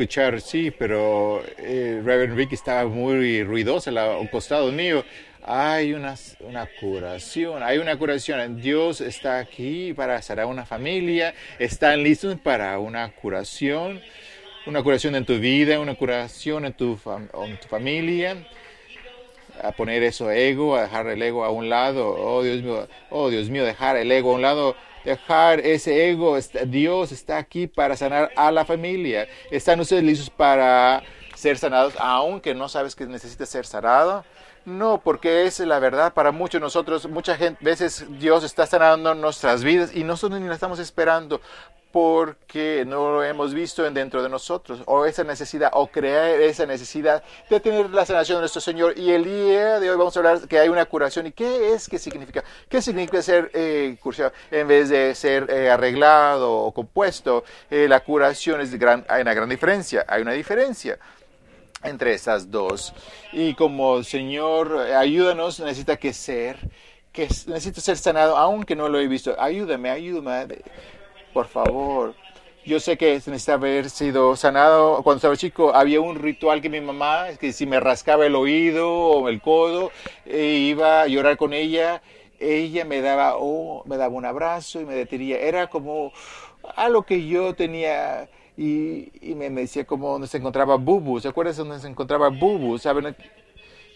escuchar, 0.00 0.40
sí, 0.40 0.70
pero 0.70 1.42
eh, 1.58 2.00
Reverend 2.02 2.34
Rick 2.34 2.54
estaba 2.54 2.88
muy 2.88 3.44
ruidoso 3.44 3.90
a 3.98 4.18
un 4.18 4.28
costado 4.28 4.72
mío. 4.72 5.04
Hay 5.42 5.92
una, 5.92 6.14
una 6.40 6.66
curación, 6.80 7.62
hay 7.62 7.76
una 7.76 7.98
curación. 7.98 8.62
Dios 8.62 9.02
está 9.02 9.38
aquí 9.38 9.92
para 9.92 10.22
sanar 10.22 10.46
una 10.46 10.64
familia. 10.64 11.34
Están 11.58 12.02
listos 12.02 12.38
para 12.40 12.78
una 12.78 13.10
curación. 13.10 14.00
Una 14.64 14.82
curación 14.82 15.14
en 15.16 15.26
tu 15.26 15.38
vida, 15.38 15.80
una 15.80 15.94
curación 15.94 16.64
en 16.64 16.72
tu, 16.72 16.98
en 17.06 17.60
tu 17.60 17.68
familia 17.68 18.36
a 19.62 19.72
poner 19.72 20.02
eso 20.02 20.30
ego, 20.30 20.76
a 20.76 20.82
dejar 20.82 21.06
el 21.08 21.20
ego 21.20 21.44
a 21.44 21.50
un 21.50 21.68
lado. 21.68 22.08
Oh 22.08 22.42
Dios 22.42 22.62
mío, 22.62 22.88
oh 23.10 23.28
Dios 23.28 23.50
mío, 23.50 23.66
dejar 23.66 23.98
el 23.98 24.10
ego 24.10 24.32
a 24.32 24.34
un 24.36 24.42
lado, 24.42 24.76
dejar 25.04 25.60
ese 25.60 26.10
ego. 26.10 26.36
Dios 26.66 27.12
está 27.12 27.38
aquí 27.38 27.66
para 27.66 27.96
sanar 27.96 28.30
a 28.36 28.50
la 28.50 28.64
familia. 28.64 29.28
¿Están 29.50 29.80
ustedes 29.80 30.02
listos 30.02 30.30
para 30.30 31.02
ser 31.34 31.58
sanados, 31.58 31.94
aunque 31.98 32.54
no 32.54 32.68
sabes 32.68 32.94
que 32.94 33.06
necesitas 33.06 33.48
ser 33.48 33.66
sanado? 33.66 34.24
No, 34.64 35.00
porque 35.02 35.46
es 35.46 35.58
la 35.60 35.78
verdad 35.78 36.12
para 36.12 36.32
muchos 36.32 36.60
de 36.60 36.64
nosotros. 36.64 37.08
Muchas 37.08 37.38
veces 37.60 38.06
Dios 38.18 38.44
está 38.44 38.66
sanando 38.66 39.14
nuestras 39.14 39.64
vidas 39.64 39.94
y 39.94 40.04
nosotros 40.04 40.40
ni 40.40 40.48
la 40.48 40.54
estamos 40.54 40.78
esperando 40.78 41.40
porque 41.92 42.84
no 42.86 43.12
lo 43.12 43.24
hemos 43.24 43.52
visto 43.52 43.88
dentro 43.90 44.22
de 44.22 44.28
nosotros, 44.28 44.82
o 44.86 45.06
esa 45.06 45.24
necesidad, 45.24 45.70
o 45.74 45.88
crear 45.88 46.40
esa 46.40 46.64
necesidad 46.66 47.22
de 47.48 47.60
tener 47.60 47.90
la 47.90 48.06
sanación 48.06 48.36
de 48.36 48.42
nuestro 48.42 48.60
Señor. 48.60 48.96
Y 48.96 49.10
el 49.10 49.24
día 49.24 49.80
de 49.80 49.90
hoy 49.90 49.96
vamos 49.96 50.16
a 50.16 50.20
hablar 50.20 50.48
que 50.48 50.58
hay 50.58 50.68
una 50.68 50.84
curación. 50.84 51.26
¿Y 51.26 51.32
qué 51.32 51.72
es? 51.72 51.88
¿Qué 51.88 51.98
significa? 51.98 52.44
¿Qué 52.68 52.80
significa 52.80 53.22
ser 53.22 53.50
eh, 53.54 53.96
En 54.50 54.68
vez 54.68 54.88
de 54.88 55.14
ser 55.14 55.50
eh, 55.50 55.70
arreglado 55.70 56.52
o 56.52 56.72
compuesto, 56.72 57.44
eh, 57.70 57.86
la 57.88 58.00
curación 58.00 58.60
es 58.60 58.78
gran, 58.78 59.04
hay 59.08 59.22
una 59.22 59.34
gran 59.34 59.48
diferencia. 59.48 60.04
Hay 60.06 60.22
una 60.22 60.32
diferencia 60.32 60.98
entre 61.82 62.14
esas 62.14 62.50
dos. 62.50 62.92
Y 63.32 63.54
como 63.54 64.04
Señor, 64.04 64.78
ayúdanos, 64.78 65.58
necesita 65.58 65.96
que 65.96 66.12
ser, 66.12 66.56
que 67.12 67.22
necesito 67.24 67.80
ser 67.80 67.96
sanado, 67.96 68.36
aunque 68.36 68.76
no 68.76 68.88
lo 68.88 69.00
he 69.00 69.08
visto. 69.08 69.34
Ayúdame, 69.40 69.90
ayúdame 69.90 70.62
por 71.32 71.46
favor. 71.46 72.14
Yo 72.64 72.78
sé 72.78 72.98
que 72.98 73.14
necesita 73.14 73.54
haber 73.54 73.88
sido 73.88 74.36
sanado. 74.36 75.02
Cuando 75.02 75.16
estaba 75.16 75.36
chico 75.36 75.74
había 75.74 76.00
un 76.00 76.16
ritual 76.16 76.60
que 76.60 76.68
mi 76.68 76.80
mamá, 76.80 77.28
que 77.40 77.52
si 77.52 77.66
me 77.66 77.80
rascaba 77.80 78.26
el 78.26 78.34
oído 78.34 78.92
o 78.92 79.28
el 79.28 79.40
codo, 79.40 79.90
e 80.26 80.44
iba 80.44 81.02
a 81.02 81.06
llorar 81.06 81.36
con 81.36 81.52
ella, 81.54 82.02
ella 82.38 82.84
me 82.84 83.00
daba, 83.00 83.36
oh, 83.36 83.82
me 83.86 83.96
daba 83.96 84.14
un 84.14 84.26
abrazo 84.26 84.80
y 84.80 84.84
me 84.84 84.94
detenía. 84.94 85.38
Era 85.38 85.68
como 85.68 86.12
algo 86.76 87.02
que 87.02 87.26
yo 87.26 87.54
tenía 87.54 88.28
y, 88.56 89.34
me, 89.36 89.48
decía 89.50 89.86
como 89.86 90.12
donde 90.12 90.26
se 90.26 90.36
encontraba 90.36 90.76
Bubu. 90.76 91.18
¿Se 91.20 91.28
acuerdan 91.28 91.56
donde 91.56 91.80
se 91.80 91.88
encontraba 91.88 92.28
Bubu? 92.28 92.78
¿Saben? 92.78 93.16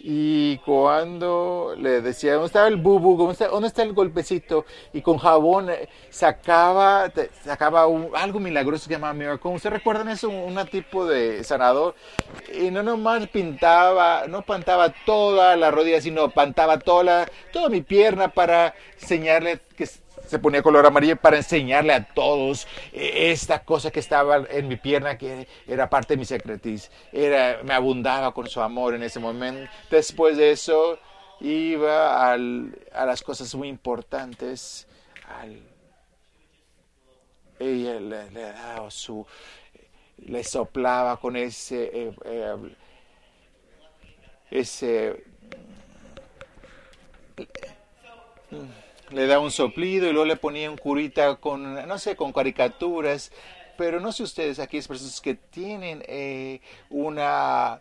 Y 0.06 0.58
cuando 0.58 1.74
le 1.78 2.02
decía, 2.02 2.34
¿dónde 2.34 2.48
estaba 2.48 2.68
el 2.68 2.76
bubu? 2.76 3.16
¿Dónde 3.16 3.68
está, 3.68 3.82
el 3.82 3.94
golpecito? 3.94 4.66
Y 4.92 5.00
con 5.00 5.16
jabón 5.16 5.70
eh, 5.70 5.88
sacaba, 6.10 7.10
sacaba 7.42 7.86
algo 8.12 8.38
milagroso 8.38 8.86
que 8.86 8.96
llamaba 8.96 9.14
Miracle. 9.14 9.52
¿Ustedes 9.52 9.72
recuerdan 9.72 10.10
eso? 10.10 10.28
Un 10.28 10.62
tipo 10.66 11.06
de 11.06 11.42
sanador. 11.42 11.94
Y 12.52 12.70
no 12.70 12.82
nomás 12.82 13.26
pintaba, 13.28 14.26
no 14.28 14.42
pintaba 14.42 14.92
toda 15.06 15.56
la 15.56 15.70
rodilla, 15.70 16.02
sino 16.02 16.28
pintaba 16.28 16.78
toda, 16.80 17.26
toda 17.50 17.70
mi 17.70 17.80
pierna 17.80 18.28
para 18.28 18.74
enseñarle 19.00 19.60
que 19.74 19.88
se 20.26 20.38
ponía 20.38 20.62
color 20.62 20.86
amarillo 20.86 21.16
para 21.16 21.36
enseñarle 21.36 21.92
a 21.92 22.04
todos 22.04 22.66
eh, 22.92 23.30
esta 23.32 23.64
cosa 23.64 23.90
que 23.90 24.00
estaba 24.00 24.44
en 24.48 24.68
mi 24.68 24.76
pierna, 24.76 25.18
que 25.18 25.46
era 25.66 25.88
parte 25.88 26.14
de 26.14 26.18
mi 26.18 26.24
secretis. 26.24 26.90
Era, 27.12 27.60
me 27.62 27.74
abundaba 27.74 28.32
con 28.32 28.48
su 28.48 28.60
amor 28.60 28.94
en 28.94 29.02
ese 29.02 29.20
momento. 29.20 29.70
Después 29.90 30.36
de 30.36 30.50
eso, 30.52 30.98
iba 31.40 32.32
al, 32.32 32.78
a 32.92 33.06
las 33.06 33.22
cosas 33.22 33.54
muy 33.54 33.68
importantes. 33.68 34.86
Al, 35.40 35.60
ella 37.58 38.00
le, 38.00 38.30
daba 38.52 38.90
su, 38.90 39.26
le 40.18 40.44
soplaba 40.44 41.16
con 41.16 41.36
ese, 41.36 41.84
eh, 41.92 42.14
eh, 42.24 42.56
ese 44.50 45.24
le 49.10 49.26
da 49.26 49.38
un 49.38 49.50
soplido 49.50 50.08
y 50.08 50.12
luego 50.12 50.26
le 50.26 50.36
ponía 50.36 50.70
un 50.70 50.76
curita 50.76 51.36
con, 51.36 51.86
no 51.86 51.98
sé, 51.98 52.16
con 52.16 52.32
caricaturas. 52.32 53.30
Pero 53.76 54.00
no 54.00 54.12
sé 54.12 54.22
ustedes, 54.22 54.58
aquí 54.58 54.76
es 54.78 54.86
personas 54.86 55.20
que 55.20 55.34
tienen 55.34 56.02
eh, 56.06 56.60
una, 56.90 57.80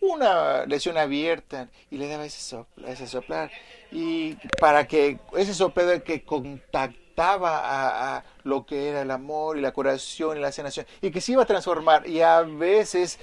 una 0.00 0.64
lesión 0.66 0.96
abierta 0.96 1.68
y 1.90 1.98
le 1.98 2.08
daba 2.08 2.24
ese, 2.24 2.40
sopla, 2.40 2.90
ese 2.90 3.06
soplar. 3.06 3.50
Y 3.92 4.36
para 4.60 4.86
que 4.86 5.18
ese 5.36 5.52
soplar 5.52 6.02
que 6.02 6.24
contactaba 6.24 7.58
a, 7.58 8.16
a, 8.16 8.24
lo 8.44 8.64
que 8.64 8.88
era 8.88 9.02
el 9.02 9.10
amor 9.10 9.58
y 9.58 9.60
la 9.60 9.72
curación 9.72 10.38
y 10.38 10.40
la 10.40 10.50
sanación 10.50 10.86
y 11.00 11.10
que 11.10 11.20
se 11.20 11.32
iba 11.32 11.42
a 11.42 11.46
transformar. 11.46 12.08
Y 12.08 12.22
a 12.22 12.40
veces 12.40 13.18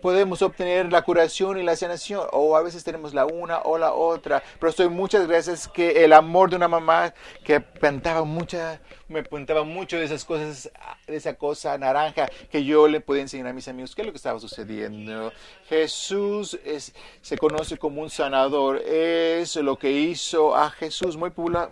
podemos 0.00 0.42
obtener 0.42 0.90
la 0.92 1.02
curación 1.02 1.58
y 1.58 1.62
la 1.62 1.76
sanación, 1.76 2.26
o 2.32 2.56
a 2.56 2.62
veces 2.62 2.84
tenemos 2.84 3.14
la 3.14 3.26
una 3.26 3.58
o 3.60 3.78
la 3.78 3.92
otra, 3.92 4.42
pero 4.58 4.70
estoy 4.70 4.88
muchas 4.88 5.26
veces 5.26 5.68
que 5.68 6.04
el 6.04 6.12
amor 6.12 6.50
de 6.50 6.56
una 6.56 6.68
mamá 6.68 7.12
que 7.44 7.60
pintaba 7.60 8.24
mucha, 8.24 8.80
me 9.08 9.22
pintaba 9.22 9.64
mucho 9.64 9.98
de 9.98 10.04
esas 10.04 10.24
cosas, 10.24 10.70
de 11.06 11.16
esa 11.16 11.34
cosa 11.34 11.76
naranja 11.78 12.28
que 12.50 12.64
yo 12.64 12.88
le 12.88 13.00
podía 13.00 13.22
enseñar 13.22 13.48
a 13.48 13.52
mis 13.52 13.68
amigos 13.68 13.94
qué 13.94 14.02
es 14.02 14.06
lo 14.06 14.12
que 14.12 14.18
estaba 14.18 14.38
sucediendo. 14.38 15.32
Jesús 15.68 16.58
es, 16.64 16.94
se 17.22 17.38
conoce 17.38 17.78
como 17.78 18.02
un 18.02 18.10
sanador, 18.10 18.78
es 18.78 19.56
lo 19.56 19.76
que 19.78 19.90
hizo 19.90 20.56
a 20.56 20.70
Jesús 20.70 21.16
muy 21.16 21.30
popular, 21.30 21.70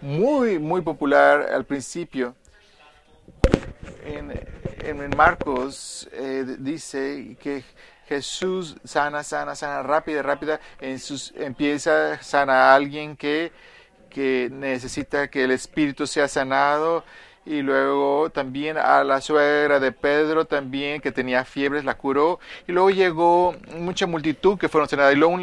muy, 0.00 0.58
muy 0.58 0.80
popular 0.80 1.48
al 1.52 1.64
principio. 1.64 2.34
En, 4.06 4.32
en 4.84 5.16
Marcos 5.16 6.08
eh, 6.12 6.44
dice 6.58 7.36
que 7.42 7.64
Jesús 8.08 8.76
sana, 8.84 9.24
sana, 9.24 9.56
sana, 9.56 9.82
rápida, 9.82 10.22
rápida, 10.22 10.60
en 10.80 11.00
sus, 11.00 11.32
empieza 11.36 12.12
a 12.12 12.22
sanar 12.22 12.56
a 12.56 12.74
alguien 12.74 13.16
que, 13.16 13.50
que 14.08 14.48
necesita 14.52 15.28
que 15.28 15.42
el 15.42 15.50
espíritu 15.50 16.06
sea 16.06 16.28
sanado 16.28 17.04
y 17.44 17.62
luego 17.62 18.30
también 18.30 18.76
a 18.76 19.02
la 19.02 19.20
suegra 19.20 19.80
de 19.80 19.92
Pedro 19.92 20.44
también 20.44 21.00
que 21.00 21.12
tenía 21.12 21.44
fiebres 21.44 21.84
la 21.84 21.96
curó 21.96 22.40
y 22.66 22.72
luego 22.72 22.90
llegó 22.90 23.54
mucha 23.76 24.06
multitud 24.06 24.58
que 24.58 24.68
fueron 24.68 24.88
sanadas 24.88 25.14
y 25.14 25.16
luego 25.16 25.38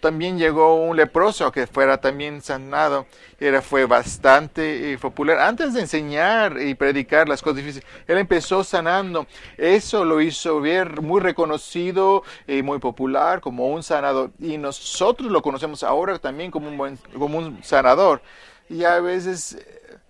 también 0.00 0.38
llegó 0.38 0.76
un 0.76 0.96
leproso 0.96 1.50
que 1.52 1.66
fuera 1.66 2.00
también 2.00 2.40
sanado. 2.42 3.06
Era, 3.38 3.60
fue 3.60 3.84
bastante 3.86 4.92
eh, 4.92 4.98
popular. 4.98 5.38
Antes 5.38 5.74
de 5.74 5.80
enseñar 5.80 6.60
y 6.60 6.74
predicar 6.74 7.28
las 7.28 7.42
cosas 7.42 7.58
difíciles, 7.58 7.86
él 8.06 8.18
empezó 8.18 8.64
sanando. 8.64 9.26
Eso 9.58 10.04
lo 10.04 10.20
hizo 10.20 10.60
ver 10.60 11.02
muy 11.02 11.20
reconocido 11.20 12.22
y 12.46 12.62
muy 12.62 12.78
popular 12.78 13.40
como 13.40 13.68
un 13.68 13.82
sanador. 13.82 14.30
Y 14.40 14.58
nosotros 14.58 15.30
lo 15.30 15.42
conocemos 15.42 15.82
ahora 15.82 16.18
también 16.18 16.50
como 16.50 16.68
un, 16.68 16.76
buen, 16.76 16.98
como 17.18 17.38
un 17.38 17.62
sanador. 17.62 18.22
Y 18.68 18.84
a 18.84 19.00
veces 19.00 19.58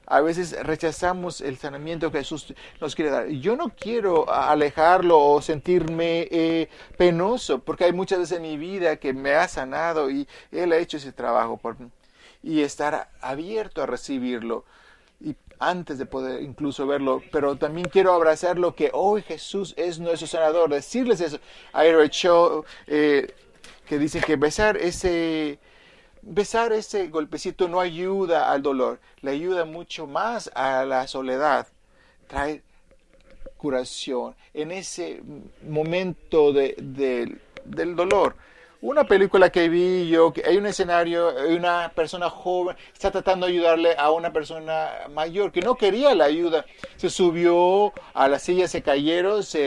a 0.06 0.20
veces 0.20 0.56
rechazamos 0.64 1.40
el 1.40 1.58
sanamiento 1.58 2.10
que 2.10 2.18
Jesús 2.18 2.54
nos 2.80 2.94
quiere 2.94 3.10
dar. 3.10 3.28
Yo 3.28 3.56
no 3.56 3.70
quiero 3.70 4.32
alejarlo 4.32 5.18
o 5.18 5.42
sentirme 5.42 6.28
eh, 6.30 6.68
penoso, 6.96 7.58
porque 7.58 7.84
hay 7.84 7.92
muchas 7.92 8.20
veces 8.20 8.36
en 8.36 8.42
mi 8.42 8.56
vida 8.56 8.96
que 8.96 9.12
me 9.12 9.34
ha 9.34 9.48
sanado 9.48 10.10
y 10.10 10.28
Él 10.52 10.72
ha 10.72 10.78
hecho 10.78 10.96
ese 10.96 11.12
trabajo 11.12 11.56
por 11.56 11.78
mí. 11.80 11.90
Y 12.42 12.62
estar 12.62 13.10
abierto 13.20 13.82
a 13.82 13.86
recibirlo 13.86 14.64
y 15.20 15.34
antes 15.58 15.98
de 15.98 16.06
poder 16.06 16.42
incluso 16.42 16.86
verlo, 16.86 17.22
pero 17.32 17.56
también 17.56 17.88
quiero 17.88 18.12
abrazar 18.12 18.58
lo 18.58 18.74
que 18.74 18.90
hoy 18.92 19.22
Jesús 19.22 19.74
es 19.76 19.98
nuestro 19.98 20.28
sanador, 20.28 20.70
decirles 20.70 21.20
eso. 21.20 21.40
Hay 21.72 21.88
hecho 21.88 22.64
eh, 22.86 23.34
que 23.88 23.98
dice 23.98 24.20
que 24.20 24.36
besar 24.36 24.76
ese 24.76 25.58
besar 26.26 26.72
ese 26.72 27.06
golpecito 27.08 27.68
no 27.68 27.80
ayuda 27.80 28.50
al 28.50 28.62
dolor, 28.62 28.98
le 29.22 29.30
ayuda 29.30 29.64
mucho 29.64 30.06
más 30.06 30.50
a 30.54 30.84
la 30.84 31.06
soledad. 31.06 31.68
Trae 32.26 32.62
curación 33.56 34.34
en 34.52 34.72
ese 34.72 35.22
momento 35.62 36.52
de, 36.52 36.74
del 37.64 37.96
dolor. 37.96 38.36
Una 38.86 39.02
película 39.02 39.50
que 39.50 39.68
vi 39.68 40.08
yo, 40.08 40.32
que 40.32 40.44
hay 40.46 40.58
un 40.58 40.66
escenario, 40.66 41.34
una 41.48 41.90
persona 41.92 42.30
joven, 42.30 42.76
está 42.92 43.10
tratando 43.10 43.46
de 43.46 43.52
ayudarle 43.54 43.96
a 43.98 44.12
una 44.12 44.32
persona 44.32 45.08
mayor 45.10 45.50
que 45.50 45.60
no 45.60 45.74
quería 45.74 46.14
la 46.14 46.26
ayuda. 46.26 46.64
Se 46.96 47.10
subió 47.10 47.92
a 48.14 48.28
la 48.28 48.38
silla, 48.38 48.68
se 48.68 48.82
cayeron, 48.82 49.42
se, 49.42 49.64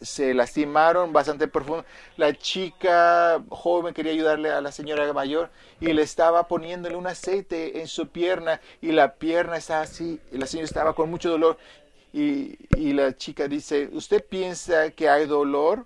se, 0.00 0.32
lastimaron 0.32 1.12
bastante 1.12 1.48
profundo. 1.48 1.84
La 2.16 2.34
chica 2.34 3.42
joven 3.48 3.94
quería 3.94 4.12
ayudarle 4.12 4.50
a 4.52 4.60
la 4.60 4.70
señora 4.70 5.12
mayor 5.12 5.50
y 5.80 5.92
le 5.92 6.02
estaba 6.02 6.46
poniéndole 6.46 6.94
un 6.94 7.08
aceite 7.08 7.80
en 7.80 7.88
su 7.88 8.10
pierna 8.10 8.60
y 8.80 8.92
la 8.92 9.14
pierna 9.14 9.56
estaba 9.56 9.80
así, 9.80 10.20
y 10.30 10.38
la 10.38 10.46
señora 10.46 10.66
estaba 10.66 10.94
con 10.94 11.10
mucho 11.10 11.30
dolor 11.30 11.58
Y, 12.12 12.58
y 12.76 12.92
la 12.92 13.16
chica 13.16 13.48
dice, 13.48 13.88
¿usted 13.92 14.24
piensa 14.24 14.92
que 14.92 15.08
hay 15.08 15.26
dolor? 15.26 15.84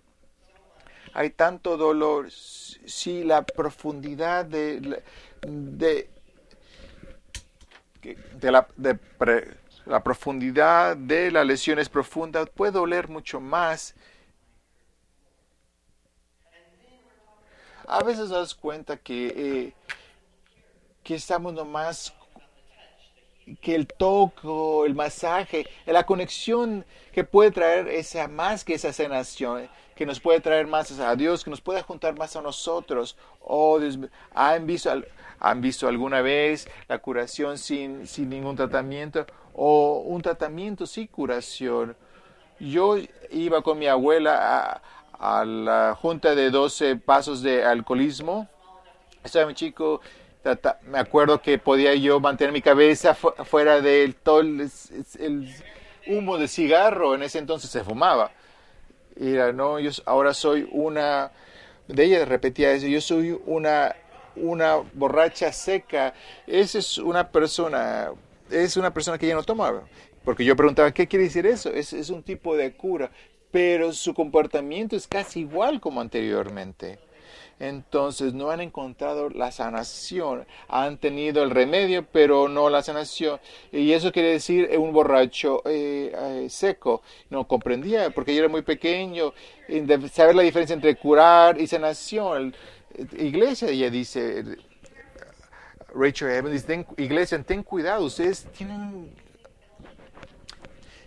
Hay 1.17 1.31
tanto 1.31 1.79
dolor. 1.79 2.31
Si 2.31 3.25
la 3.25 3.41
profundidad 3.41 4.45
de, 4.45 5.03
la, 8.43 8.69
de 8.77 8.91
la 9.87 10.05
profundidad 10.05 10.95
de 10.95 11.31
la 11.31 11.43
lesión 11.43 11.79
es 11.79 11.89
profunda, 11.89 12.45
puede 12.45 12.73
doler 12.73 13.09
mucho 13.09 13.41
más. 13.41 13.95
A 17.87 18.03
veces 18.05 18.29
das 18.29 18.55
cuenta 18.55 18.99
que, 18.99 19.27
eh, 19.29 19.73
que 21.03 21.15
estamos 21.15 21.55
nomás 21.55 22.13
que 23.63 23.75
el 23.75 23.87
toco, 23.87 24.85
el 24.85 24.95
masaje, 24.95 25.67
la 25.87 26.05
conexión 26.05 26.85
que 27.13 27.25
puede 27.25 27.53
traer 27.53 27.89
esa 27.89 28.29
más 28.29 28.65
que 28.65 28.75
esa 28.75 28.93
sanación, 28.93 29.71
que 29.97 30.07
nos 30.07 30.21
puede 30.21 30.41
traer 30.41 30.67
más 30.67 31.01
a 31.01 31.17
Dios, 31.17 31.43
que 31.43 31.51
nos 31.51 31.63
puede 31.63 31.83
juntar 31.83 32.17
más 32.17 32.37
a 32.37 32.43
nosotros. 32.43 33.17
Oh, 33.41 33.81
¿han 34.35 34.67
visto, 34.67 34.93
han 35.41 35.61
visto 35.63 35.89
alguna 35.89 36.21
vez 36.21 36.69
la 36.87 36.99
curación 36.99 37.57
sin, 37.57 38.07
sin 38.07 38.29
ningún 38.29 38.55
tratamiento 38.55 39.27
o 39.55 40.03
un 40.07 40.21
tratamiento 40.21 40.87
sin 40.87 41.07
curación? 41.07 41.97
Yo 42.61 42.97
iba 43.31 43.63
con 43.63 43.79
mi 43.79 43.87
abuela 43.87 44.83
a, 45.19 45.45
la 45.47 45.97
junta 45.99 46.35
de 46.35 46.51
12 46.51 46.97
pasos 46.97 47.41
de 47.43 47.65
alcoholismo. 47.65 48.47
Estaba 49.25 49.47
mi 49.47 49.55
chico 49.55 50.03
me 50.83 50.99
acuerdo 50.99 51.41
que 51.41 51.59
podía 51.59 51.95
yo 51.95 52.21
mantener 52.21 52.53
mi 52.53 52.63
cabeza 52.63 53.15
fuera 53.15 53.81
del 53.81 54.15
todo 54.15 54.41
el, 54.41 54.71
humo 56.07 56.39
de 56.39 56.47
cigarro, 56.47 57.17
en 57.17 57.25
ese 57.25 57.39
entonces 57.39 57.69
se 57.69 57.83
fumaba. 57.83 58.31
Y 59.19 59.33
era, 59.33 59.53
no, 59.53 59.79
yo 59.79 59.91
ahora 60.05 60.35
soy 60.35 60.69
una, 60.73 61.33
de 61.89 62.05
ella 62.05 62.25
repetía 62.25 62.73
eso, 62.73 62.87
yo 62.87 63.01
soy 63.01 63.39
una, 63.47 63.95
una 64.37 64.77
borracha 64.93 65.53
seca, 65.53 66.15
esa 66.47 66.79
es 66.79 66.99
una 66.99 67.31
persona, 67.31 68.11
es 68.51 68.77
una 68.77 68.93
persona 68.93 69.19
que 69.19 69.27
ya 69.27 69.35
no 69.35 69.43
toma. 69.43 69.83
Porque 70.25 70.45
yo 70.45 70.57
preguntaba, 70.57 70.93
¿qué 70.93 71.07
quiere 71.07 71.25
decir 71.25 71.47
eso? 71.47 71.71
Es, 71.71 71.93
es 71.93 72.11
un 72.11 72.23
tipo 72.23 72.57
de 72.57 72.73
cura, 72.75 73.11
pero 73.51 73.93
su 73.93 74.13
comportamiento 74.13 74.97
es 74.97 75.07
casi 75.07 75.41
igual 75.41 75.81
como 75.81 76.01
anteriormente 76.01 76.99
entonces 77.59 78.35
no 78.35 78.51
han 78.51 78.61
encontrado 78.61 79.31
la 79.31 79.51
sanación. 79.51 80.47
Han 80.69 80.99
tenido 80.99 81.43
el 81.43 81.51
remedio, 81.51 82.05
pero 82.05 82.49
no 82.49 82.69
la 82.69 82.83
sanación. 82.83 83.41
Y 83.73 83.93
eso 83.93 84.13
quiere 84.13 84.33
decir 84.33 84.71
un 84.79 84.93
borracho 84.93 85.63
eh, 85.65 86.13
eh, 86.15 86.47
seco. 86.51 87.03
No 87.31 87.49
comprendía, 87.49 88.11
porque 88.11 88.35
yo 88.35 88.41
era 88.41 88.49
muy 88.49 88.63
pequeño. 88.63 89.33
Saber 90.13 90.35
la 90.35 90.43
diferencia 90.43 90.75
entre 90.75 90.97
curar 90.97 91.61
y 91.61 91.67
sanación. 91.67 92.55
Iglesia, 93.19 93.69
ella 93.69 93.91
dice, 93.91 94.45
Rachel 95.95 96.31
Evans 96.31 96.53
dice, 96.53 96.87
iglesia, 96.99 97.43
ten 97.43 97.63
cuidado, 97.63 98.05
ustedes 98.05 98.47
tienen... 98.57 99.11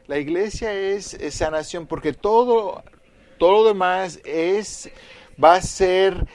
La 0.08 0.18
iglesia 0.18 0.74
es, 0.74 1.14
es 1.14 1.36
sanación 1.36 1.86
porque 1.86 2.14
todo, 2.14 2.84
todo 3.38 3.52
lo 3.52 3.64
demás 3.66 4.20
es 4.26 4.90
va 5.42 5.56
a 5.56 5.62
ser 5.62 6.26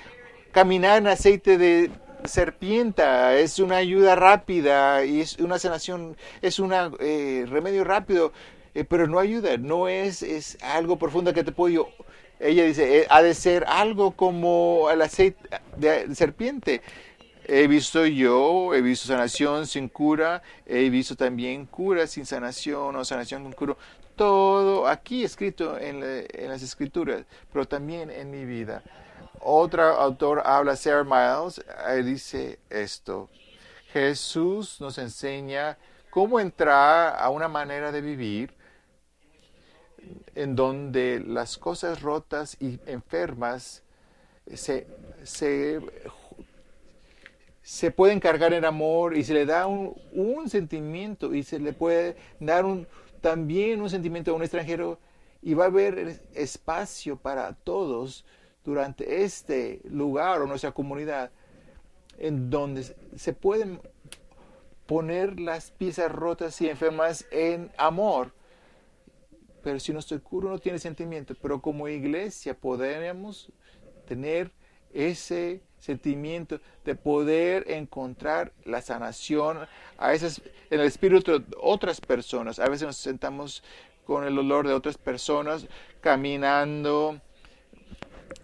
caminar 0.53 0.99
en 0.99 1.09
aceite 1.09 1.59
de 1.59 1.91
serpienta, 2.25 3.37
es 3.37 3.59
una 3.59 3.77
ayuda 3.77 4.15
rápida 4.15 5.05
y 5.05 5.21
es 5.21 5.39
una 5.39 5.59
sanación, 5.59 6.17
es 6.41 6.59
un 6.59 6.73
eh, 7.01 7.47
remedio 7.49 7.85
rápido, 7.85 8.33
eh, 8.75 8.85
pero 8.85 9.06
no 9.06 9.19
ayuda, 9.19 9.56
no 9.59 9.89
es, 9.89 10.23
es 10.23 10.59
algo 10.62 10.99
profundo 10.99 11.33
que 11.33 11.45
te 11.45 11.53
puedo... 11.53 11.89
Ella 12.41 12.65
dice, 12.65 12.99
eh, 12.99 13.06
ha 13.11 13.23
de 13.23 13.33
ser 13.33 13.65
algo 13.69 14.11
como 14.11 14.91
el 14.91 15.01
aceite 15.03 15.39
de 15.77 16.15
serpiente. 16.15 16.83
He 17.46 17.67
visto 17.67 18.06
yo, 18.06 18.75
he 18.75 18.81
visto 18.81 19.08
sanación 19.08 19.67
sin 19.67 19.88
cura, 19.88 20.43
he 20.67 20.88
visto 20.88 21.14
también 21.14 21.67
cura 21.67 22.06
sin 22.06 22.25
sanación 22.25 22.96
o 22.96 23.05
sanación 23.05 23.43
con 23.43 23.52
cura. 23.52 23.76
Todo 24.17 24.87
aquí 24.87 25.25
escrito 25.25 25.79
en, 25.79 26.02
en 26.02 26.49
las 26.49 26.62
escrituras, 26.62 27.25
pero 27.52 27.67
también 27.67 28.11
en 28.11 28.31
mi 28.31 28.44
vida. 28.44 28.82
Otro 29.41 29.82
autor 29.82 30.43
habla, 30.44 30.75
Sarah 30.75 31.05
Miles, 31.05 31.62
dice 32.05 32.61
esto. 32.70 33.29
Jesús 33.93 34.81
nos 34.81 34.97
enseña 34.99 35.76
cómo 36.08 36.40
entrar 36.40 37.14
a 37.19 37.29
una 37.29 37.49
manera 37.49 37.93
de 37.93 38.00
vivir 38.00 38.55
en 40.35 40.56
donde 40.56 41.20
las 41.20 41.58
cosas 41.58 42.00
rotas 42.00 42.56
y 42.61 42.81
enfermas 42.87 43.82
se, 44.52 44.87
se, 45.23 45.81
se 47.64 47.90
pueden 47.90 48.20
cargar 48.20 48.52
en 48.52 48.66
amor 48.66 49.16
y 49.16 49.25
se 49.25 49.32
le 49.32 49.46
da 49.46 49.66
un, 49.66 49.94
un, 50.12 50.50
sentimiento 50.50 51.34
y 51.34 51.43
se 51.43 51.58
le 51.58 51.72
puede 51.72 52.14
dar 52.38 52.66
un, 52.66 52.87
también 53.22 53.81
un 53.81 53.88
sentimiento 53.88 54.31
a 54.31 54.34
un 54.34 54.43
extranjero 54.43 54.99
y 55.40 55.55
va 55.55 55.64
a 55.64 55.69
haber 55.69 56.20
espacio 56.34 57.16
para 57.16 57.55
todos 57.55 58.26
durante 58.66 59.25
este 59.25 59.81
lugar 59.88 60.43
o 60.43 60.46
nuestra 60.46 60.72
comunidad 60.72 61.31
en 62.19 62.50
donde 62.50 62.84
se 63.16 63.32
pueden 63.32 63.81
poner 64.84 65.40
las 65.40 65.70
piezas 65.70 66.12
rotas 66.12 66.61
y 66.61 66.69
enfermas 66.69 67.25
en 67.31 67.70
amor. 67.78 68.34
Pero 69.62 69.81
si 69.81 69.94
nuestro 69.94 70.22
curo 70.22 70.50
no 70.50 70.58
tiene 70.58 70.78
sentimiento, 70.78 71.34
pero 71.40 71.62
como 71.62 71.88
iglesia 71.88 72.55
podemos 72.55 73.50
tener 74.06 74.52
ese 74.93 75.62
sentimiento 75.85 76.61
de 76.85 76.95
poder 76.95 77.71
encontrar 77.71 78.53
la 78.65 78.81
sanación 78.81 79.59
a 79.99 80.15
esas, 80.15 80.41
en 80.71 80.81
el 80.81 80.87
espíritu 80.87 81.39
de 81.39 81.45
otras 81.61 82.01
personas. 82.01 82.59
A 82.59 82.69
veces 82.69 82.87
nos 82.87 82.97
sentamos 82.97 83.63
con 84.07 84.25
el 84.25 84.39
olor 84.39 84.67
de 84.67 84.73
otras 84.73 84.97
personas 84.97 85.67
caminando 86.01 87.21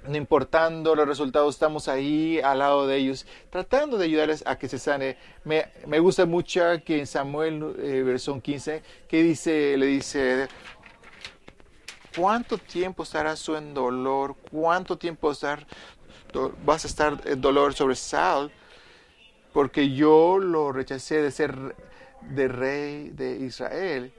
no 0.07 0.17
importando 0.17 0.95
los 0.95 1.07
resultados, 1.07 1.55
estamos 1.55 1.89
ahí 1.89 2.41
al 2.41 2.61
lado 2.61 2.87
de 2.87 2.97
ellos, 2.97 3.27
tratando 3.51 3.99
de 3.99 4.07
ayudarles 4.07 4.43
a 4.47 4.57
que 4.57 4.69
se 4.69 4.79
sane. 4.79 5.17
Me, 5.45 5.67
me 5.87 5.99
gusta 5.99 6.27
mucho 6.27 6.63
que 6.85 7.01
en 7.01 7.07
Samuel, 7.07 7.77
eh, 7.79 8.03
versión 8.03 8.41
15, 8.41 8.83
que 9.09 9.23
dice, 9.23 9.77
le 9.77 9.87
dice, 9.87 10.49
¿cuánto 12.17 12.57
tiempo 12.57 13.03
estarás 13.03 13.43
tú 13.43 13.57
en 13.57 13.75
dolor? 13.75 14.37
¿Cuánto 14.51 14.97
tiempo 14.97 15.31
estar, 15.31 15.67
vas 16.65 16.84
a 16.84 16.89
estar 16.89 17.20
en 17.25 17.41
dolor 17.41 17.75
sobre 17.75 17.94
Saul? 17.94 18.51
Porque 19.53 19.91
yo 19.91 20.39
lo 20.39 20.72
rechacé 20.72 21.20
de 21.20 21.31
ser 21.31 21.75
de 22.22 22.49
rey 22.49 23.10
de 23.10 23.39
Israel. 23.39 24.13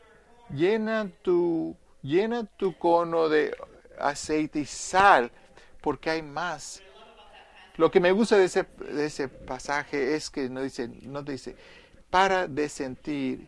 Llena 0.49 1.09
tu, 1.21 1.75
llena 2.01 2.45
tu 2.57 2.77
cono 2.77 3.29
de 3.29 3.55
aceite 3.99 4.59
y 4.59 4.65
sal 4.65 5.31
porque 5.81 6.09
hay 6.09 6.21
más. 6.21 6.81
Lo 7.77 7.89
que 7.89 7.99
me 7.99 8.11
gusta 8.11 8.37
de 8.37 8.45
ese, 8.45 8.65
de 8.79 9.05
ese 9.05 9.27
pasaje 9.27 10.15
es 10.15 10.29
que 10.29 10.49
no 10.49 10.61
dice, 10.61 10.89
no 11.03 11.23
dice, 11.23 11.55
para 12.09 12.47
de 12.47 12.67
sentir 12.67 13.47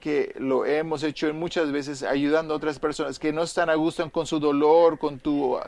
que 0.00 0.34
lo 0.38 0.64
hemos 0.64 1.02
hecho 1.02 1.32
muchas 1.34 1.72
veces 1.72 2.04
ayudando 2.04 2.54
a 2.54 2.56
otras 2.56 2.78
personas 2.78 3.18
que 3.18 3.32
no 3.32 3.42
están 3.42 3.68
a 3.68 3.74
gusto 3.74 4.08
con 4.12 4.26
su 4.26 4.38
dolor, 4.38 4.98
con 4.98 5.18
tu, 5.18 5.58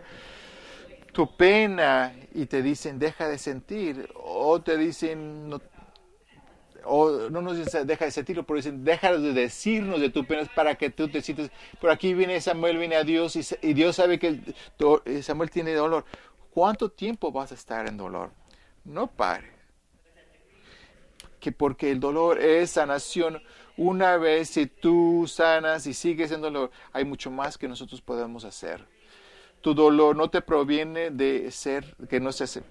tu 1.12 1.36
pena, 1.36 2.14
y 2.34 2.46
te 2.46 2.62
dicen, 2.62 2.98
deja 2.98 3.28
de 3.28 3.38
sentir, 3.38 4.08
o 4.14 4.60
te 4.60 4.76
dicen, 4.76 5.48
no, 5.48 5.60
o 6.84 7.28
no 7.30 7.42
nos 7.42 7.56
dicen 7.56 7.86
deja 7.86 8.04
de 8.04 8.10
sentirlo, 8.10 8.44
pero 8.44 8.56
dicen 8.56 8.84
deja 8.84 9.16
de 9.16 9.32
decirnos 9.32 10.00
de 10.00 10.10
tu 10.10 10.24
pena 10.24 10.48
para 10.54 10.74
que 10.76 10.90
tú 10.90 11.08
te 11.08 11.22
sientes. 11.22 11.50
Por 11.80 11.90
aquí 11.90 12.14
viene 12.14 12.40
Samuel, 12.40 12.78
viene 12.78 12.96
a 12.96 13.04
Dios 13.04 13.36
y, 13.36 13.72
Dios 13.74 13.96
sabe 13.96 14.18
que 14.18 14.40
eh, 15.04 15.22
Samuel 15.22 15.50
tiene 15.50 15.74
dolor. 15.74 16.04
¿Cuánto 16.50 16.90
tiempo 16.90 17.30
vas 17.30 17.52
a 17.52 17.54
estar 17.54 17.86
en 17.86 17.96
dolor? 17.96 18.32
No 18.84 19.06
pare. 19.06 19.50
Que 21.38 21.52
porque 21.52 21.90
el 21.90 22.00
dolor 22.00 22.40
es 22.40 22.72
sanación. 22.72 23.42
Una 23.76 24.16
vez 24.16 24.50
si 24.50 24.66
tú 24.66 25.26
sanas 25.26 25.86
y 25.86 25.94
sigues 25.94 26.32
en 26.32 26.42
dolor, 26.42 26.70
hay 26.92 27.04
mucho 27.04 27.30
más 27.30 27.56
que 27.56 27.68
nosotros 27.68 28.00
podemos 28.00 28.44
hacer. 28.44 28.84
Tu 29.60 29.74
dolor 29.74 30.16
no 30.16 30.30
te 30.30 30.40
proviene 30.40 31.10
de 31.10 31.50
ser 31.50 31.94
que 32.08 32.20
no 32.20 32.32
se 32.32 32.62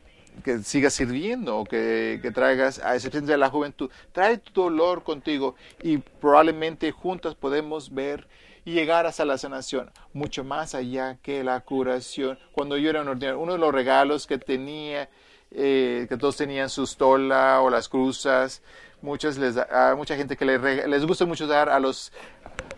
que 0.43 0.59
sigas 0.59 0.93
sirviendo 0.93 1.57
o 1.57 1.65
que, 1.65 2.19
traigas 2.33 2.79
a 2.79 2.95
excepción 2.95 3.25
de 3.25 3.37
la 3.37 3.49
juventud. 3.49 3.89
Trae 4.11 4.37
tu 4.37 4.63
dolor 4.63 5.03
contigo 5.03 5.55
y 5.81 5.97
probablemente 5.97 6.91
juntas 6.91 7.35
podemos 7.35 7.93
ver 7.93 8.27
y 8.65 8.73
llegar 8.73 9.05
hasta 9.05 9.25
la 9.25 9.37
sanación, 9.37 9.91
mucho 10.13 10.43
más 10.43 10.75
allá 10.75 11.17
que 11.21 11.43
la 11.43 11.59
curación. 11.61 12.37
Cuando 12.53 12.77
yo 12.77 12.89
era 12.89 13.01
un 13.01 13.09
ordinario, 13.09 13.39
uno 13.39 13.53
de 13.53 13.59
los 13.59 13.73
regalos 13.73 14.27
que 14.27 14.37
tenía 14.37 15.09
eh, 15.51 16.05
que 16.07 16.17
todos 16.17 16.37
tenían 16.37 16.69
sus 16.69 16.95
tola 16.95 17.61
o 17.61 17.69
las 17.69 17.89
cruzas. 17.89 18.61
Muchas 19.01 19.37
les 19.37 19.57
a 19.57 19.95
mucha 19.95 20.15
gente 20.15 20.35
que 20.37 20.45
les, 20.45 20.87
les 20.87 21.05
gusta 21.05 21.25
mucho 21.25 21.47
dar 21.47 21.69
a 21.69 21.79
los, 21.79 22.11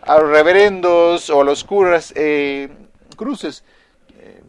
a 0.02 0.18
los 0.18 0.30
reverendos 0.30 1.28
o 1.30 1.40
a 1.40 1.44
los 1.44 1.64
curas 1.64 2.12
eh, 2.16 2.70
cruces. 3.16 3.64
Eh, 4.22 4.42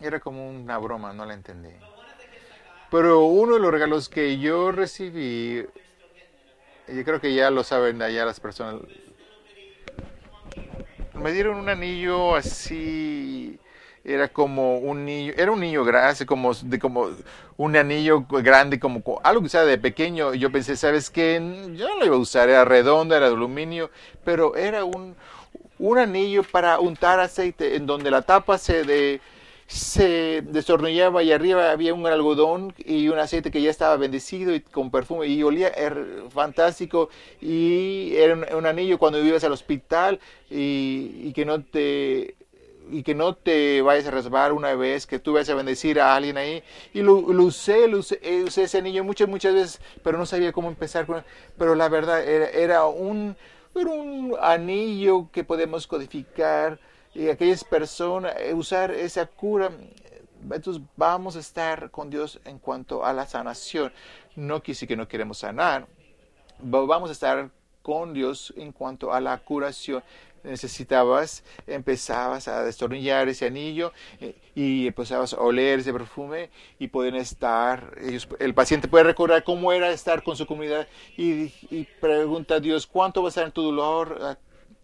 era 0.00 0.20
como 0.20 0.48
una 0.48 0.78
broma, 0.78 1.12
no 1.12 1.26
la 1.26 1.34
entendí. 1.34 1.68
Pero 2.90 3.20
uno 3.24 3.54
de 3.54 3.60
los 3.60 3.70
regalos 3.70 4.08
que 4.08 4.38
yo 4.38 4.72
recibí, 4.72 5.66
yo 6.88 7.04
creo 7.04 7.20
que 7.20 7.34
ya 7.34 7.50
lo 7.50 7.62
saben 7.62 8.00
allá 8.00 8.24
las 8.24 8.40
personas, 8.40 8.80
me 11.14 11.32
dieron 11.32 11.58
un 11.58 11.68
anillo 11.68 12.34
así, 12.34 13.60
era 14.02 14.28
como 14.28 14.78
un 14.78 15.04
niño, 15.04 15.34
era 15.36 15.52
un 15.52 15.60
niño 15.60 15.84
grande, 15.84 16.24
como 16.24 16.54
de 16.54 16.78
como 16.78 17.10
un 17.58 17.76
anillo 17.76 18.24
grande, 18.28 18.80
como 18.80 19.02
algo 19.22 19.42
que 19.42 19.50
sea 19.50 19.64
de 19.64 19.76
pequeño. 19.76 20.32
Yo 20.32 20.50
pensé, 20.50 20.76
¿sabes 20.76 21.10
qué? 21.10 21.34
Yo 21.76 21.88
no 21.88 21.98
lo 21.98 22.06
iba 22.06 22.16
a 22.16 22.18
usar, 22.18 22.48
era 22.48 22.64
redondo, 22.64 23.14
era 23.14 23.28
de 23.28 23.34
aluminio, 23.34 23.90
pero 24.24 24.56
era 24.56 24.84
un, 24.84 25.14
un 25.80 25.98
anillo 25.98 26.42
para 26.44 26.78
untar 26.78 27.18
aceite, 27.20 27.74
en 27.74 27.86
donde 27.86 28.10
la 28.10 28.22
tapa 28.22 28.58
se 28.58 28.84
de 28.84 29.20
se 29.66 30.42
destornillaba 30.42 31.22
y 31.22 31.30
arriba 31.30 31.70
había 31.70 31.94
un 31.94 32.04
algodón 32.04 32.74
y 32.76 33.08
un 33.08 33.20
aceite 33.20 33.52
que 33.52 33.62
ya 33.62 33.70
estaba 33.70 33.96
bendecido 33.96 34.52
y 34.52 34.62
con 34.62 34.90
perfume 34.90 35.28
y 35.28 35.44
olía 35.44 35.68
er, 35.68 36.24
fantástico. 36.30 37.08
Y 37.40 38.12
era 38.16 38.56
un, 38.56 38.66
anillo 38.66 38.98
cuando 38.98 39.24
ibas 39.24 39.44
al 39.44 39.52
hospital 39.52 40.18
y, 40.50 41.22
y, 41.22 41.32
que 41.32 41.44
no 41.44 41.62
te 41.62 42.34
y 42.90 43.04
que 43.04 43.14
no 43.14 43.36
te 43.36 43.80
vayas 43.82 44.06
a 44.06 44.10
resbalar 44.10 44.52
una 44.52 44.74
vez 44.74 45.06
que 45.06 45.20
tú 45.20 45.34
vayas 45.34 45.50
a 45.50 45.54
bendecir 45.54 46.00
a 46.00 46.16
alguien 46.16 46.36
ahí. 46.36 46.64
Y 46.92 47.02
lo, 47.02 47.14
usé, 47.14 47.86
lo 47.86 47.98
usé, 47.98 48.18
eh, 48.24 48.42
usé, 48.42 48.64
ese 48.64 48.78
anillo 48.78 49.04
muchas 49.04 49.28
muchas 49.28 49.54
veces 49.54 49.80
pero 50.02 50.18
no 50.18 50.26
sabía 50.26 50.50
cómo 50.50 50.68
empezar 50.68 51.06
pero 51.56 51.76
la 51.76 51.88
verdad 51.88 52.24
era, 52.24 52.50
era 52.50 52.86
un 52.86 53.36
era 53.74 53.90
un 53.90 54.36
anillo 54.40 55.30
que 55.30 55.44
podemos 55.44 55.86
codificar 55.86 56.78
y 57.14 57.28
aquellas 57.28 57.64
personas, 57.64 58.34
eh, 58.38 58.54
usar 58.54 58.90
esa 58.90 59.26
cura, 59.26 59.70
entonces 60.50 60.82
vamos 60.96 61.36
a 61.36 61.40
estar 61.40 61.90
con 61.90 62.10
Dios 62.10 62.40
en 62.44 62.58
cuanto 62.58 63.04
a 63.04 63.12
la 63.12 63.26
sanación. 63.26 63.92
No 64.36 64.62
quise 64.62 64.86
que 64.86 64.96
no 64.96 65.08
queremos 65.08 65.38
sanar, 65.38 65.86
vamos 66.58 67.10
a 67.10 67.12
estar 67.12 67.50
con 67.82 68.12
Dios 68.12 68.52
en 68.56 68.72
cuanto 68.72 69.12
a 69.12 69.20
la 69.20 69.38
curación. 69.38 70.02
Necesitabas, 70.42 71.44
empezabas 71.66 72.48
a 72.48 72.64
destornillar 72.64 73.28
ese 73.28 73.46
anillo 73.46 73.92
eh, 74.20 74.34
y 74.54 74.86
empezabas 74.86 75.34
a 75.34 75.40
oler 75.40 75.80
ese 75.80 75.92
perfume 75.92 76.50
y 76.78 76.88
pueden 76.88 77.14
estar, 77.14 77.96
ellos, 78.00 78.26
el 78.38 78.54
paciente 78.54 78.88
puede 78.88 79.04
recordar 79.04 79.44
cómo 79.44 79.72
era 79.72 79.90
estar 79.90 80.22
con 80.22 80.36
su 80.36 80.46
comunidad 80.46 80.88
y, 81.16 81.48
pregunta 82.00 82.54
a 82.54 82.60
Dios, 82.60 82.86
¿cuánto 82.86 83.22
va 83.22 83.28
a 83.28 83.30
estar 83.30 83.44
en 83.44 83.52
tu 83.52 83.62
dolor? 83.62 84.38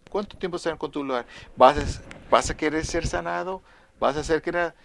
¿Cuánto 0.09 0.37
tiempo 0.37 0.57
estar 0.57 0.77
con 0.77 0.91
tu 0.91 0.99
dolor? 0.99 1.25
¿Vas 1.55 1.77
a, 1.77 2.03
vas 2.29 2.49
a 2.49 2.57
querer 2.57 2.85
ser 2.85 3.07
sanado, 3.07 3.61
vas 3.99 4.15
a 4.15 4.19
hacer 4.19 4.41
que 4.41 4.51
era, 4.51 4.75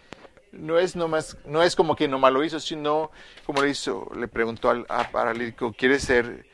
no 0.53 0.79
es 0.79 0.97
nomás, 0.97 1.37
no 1.45 1.63
es 1.63 1.77
como 1.77 1.97
que 1.97 2.09
nomás 2.09 2.33
lo 2.33 2.45
hizo, 2.45 2.61
sino 2.61 3.11
como 3.45 3.63
le 3.63 3.71
hizo, 3.71 4.11
le 4.17 4.27
preguntó 4.27 4.71
al 4.71 4.87
paralítico, 4.87 5.75
¿quieres 5.77 6.03
ser, 6.03 6.47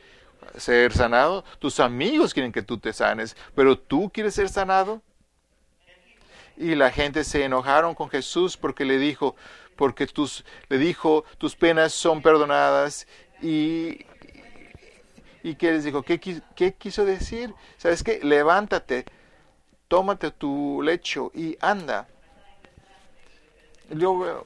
ser 0.59 0.93
sanado? 0.93 1.43
Tus 1.59 1.79
amigos 1.79 2.33
quieren 2.33 2.51
que 2.51 2.61
tú 2.61 2.77
te 2.77 2.93
sanes, 2.93 3.35
pero 3.55 3.77
tú 3.77 4.09
quieres 4.13 4.35
ser 4.35 4.49
sanado. 4.49 5.01
Y 6.57 6.75
la 6.75 6.91
gente 6.91 7.23
se 7.23 7.43
enojaron 7.43 7.95
con 7.95 8.09
Jesús 8.09 8.57
porque 8.57 8.83
le 8.83 8.97
dijo, 8.97 9.35
porque 9.75 10.07
tus, 10.07 10.43
le 10.67 10.77
dijo, 10.77 11.23
tus 11.37 11.55
penas 11.55 11.93
son 11.93 12.21
perdonadas 12.21 13.07
y, 13.41 14.05
y 15.41 15.55
que 15.55 15.71
les 15.71 15.85
dijo, 15.85 16.03
¿qué, 16.03 16.19
¿qué, 16.19 16.73
quiso 16.73 17.05
decir? 17.05 17.53
¿Sabes 17.77 18.03
qué? 18.03 18.19
Levántate, 18.21 19.05
tómate 19.87 20.31
tu 20.31 20.81
lecho 20.83 21.31
y 21.33 21.57
anda. 21.61 22.09
Yo, 23.89 24.45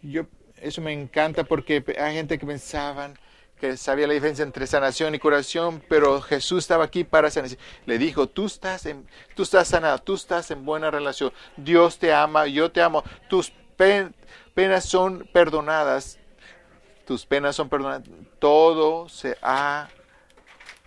yo, 0.00 0.26
eso 0.56 0.80
me 0.80 0.94
encanta 0.94 1.44
porque 1.44 1.84
hay 1.98 2.14
gente 2.14 2.38
que 2.38 2.46
pensaban 2.46 3.18
que 3.60 3.76
sabía 3.76 4.06
la 4.06 4.14
diferencia 4.14 4.42
entre 4.42 4.66
sanación 4.66 5.14
y 5.14 5.18
curación, 5.18 5.82
pero 5.88 6.20
Jesús 6.22 6.64
estaba 6.64 6.84
aquí 6.84 7.04
para 7.04 7.30
sanar. 7.30 7.50
Le 7.84 7.98
dijo, 7.98 8.26
tú 8.26 8.46
estás, 8.46 8.86
en, 8.86 9.06
tú 9.34 9.42
estás 9.42 9.68
sanado, 9.68 9.98
tú 9.98 10.14
estás 10.14 10.50
en 10.50 10.64
buena 10.64 10.90
relación, 10.90 11.32
Dios 11.56 11.98
te 11.98 12.12
ama, 12.12 12.46
yo 12.46 12.72
te 12.72 12.80
amo, 12.80 13.04
tus 13.28 13.52
penas 14.54 14.84
son 14.84 15.28
perdonadas, 15.32 16.18
tus 17.06 17.26
penas 17.26 17.54
son 17.54 17.68
perdonadas, 17.68 18.08
todo 18.38 19.08
se 19.08 19.36
ha 19.42 19.88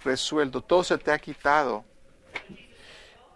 resuelto, 0.03 0.61
todo 0.61 0.83
se 0.83 0.97
te 0.97 1.11
ha 1.11 1.19
quitado. 1.19 1.85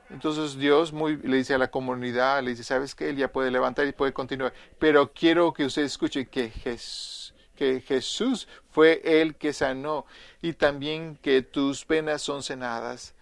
Entonces 0.09 0.57
Dios 0.57 0.93
le 0.93 1.37
dice 1.37 1.53
a 1.53 1.57
la 1.57 1.69
comunidad, 1.69 2.41
le 2.41 2.51
dice, 2.51 2.63
¿sabes 2.63 2.95
qué? 2.95 3.09
Él 3.09 3.17
ya 3.17 3.27
puede 3.27 3.51
levantar 3.51 3.85
y 3.87 3.91
puede 3.91 4.13
continuar. 4.13 4.53
Pero 4.79 5.11
quiero 5.11 5.53
que 5.53 5.65
usted 5.65 5.83
escuche 5.83 6.27
que 6.27 6.49
Jesús, 6.49 7.26
que 7.57 7.81
Jesús 7.81 8.47
fue 8.71 9.01
el 9.03 9.35
que 9.35 9.51
sanó 9.51 10.05
y 10.41 10.53
también 10.53 11.17
que 11.21 11.41
tus 11.41 11.83
penas 11.83 12.21
son 12.21 12.43
sanadas 12.43 13.13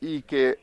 y 0.00 0.22
que 0.22 0.58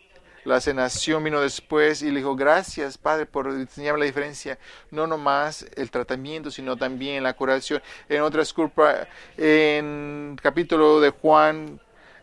la 0.46 0.62
sanación 0.62 1.24
vino 1.24 1.42
después 1.42 2.02
y 2.02 2.10
le 2.10 2.20
dijo, 2.20 2.36
gracias 2.36 2.98
Padre 2.98 3.26
por 3.26 3.48
enseñarme 3.48 4.00
la 4.00 4.06
diferencia, 4.06 4.58
no 4.92 5.06
nomás 5.06 5.66
el 5.76 5.92
tratamiento, 5.92 6.50
sino 6.50 6.78
también 6.78 7.24
la 7.24 7.34
curación. 7.34 7.82
En 8.10 8.22
otras 8.22 8.54
culpas, 8.54 9.08
en 9.38 10.38
capítulo 10.42 11.00
de 11.00 11.10
Juan 11.10 11.80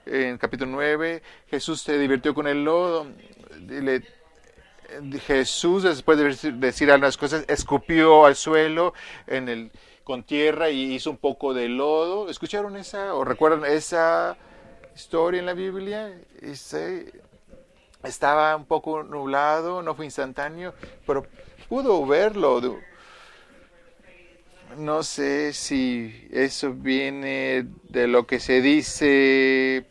en 0.07 0.39
capítulo 0.39 0.73
9, 0.73 1.23
Jesús 1.49 1.83
se 1.83 1.99
divirtió 1.99 2.35
con 2.35 2.47
el 2.47 2.65
lodo. 2.65 3.07
Jesús, 5.27 5.83
después 5.83 6.19
de 6.19 6.53
decir 6.53 6.91
algunas 6.91 7.17
cosas, 7.17 7.45
escupió 7.49 8.27
al 8.27 8.37
suelo 8.37 8.95
en 9.27 9.49
el, 9.49 9.71
con 10.05 10.23
tierra 10.23 10.71
y 10.71 10.95
hizo 10.95 11.11
un 11.11 11.17
poco 11.17 11.55
de 11.55 11.69
lodo. 11.69 12.29
¿Escucharon 12.29 12.77
esa 12.77 13.15
o 13.15 13.25
recuerdan 13.25 13.65
esa 13.65 14.37
historia 14.95 15.41
en 15.41 15.47
la 15.47 15.55
Biblia? 15.55 16.13
estaba 18.05 18.57
un 18.57 18.65
poco 18.65 19.03
nublado, 19.05 19.83
no 19.83 19.95
fue 19.95 20.07
instantáneo, 20.07 20.75
pero 21.07 21.25
pudo 21.69 22.05
verlo. 22.05 22.61
No 24.77 25.03
sé 25.03 25.53
si 25.53 26.29
eso 26.33 26.73
viene 26.73 27.67
de 27.89 28.09
lo 28.09 28.27
que 28.27 28.41
se 28.41 28.61
dice 28.63 29.87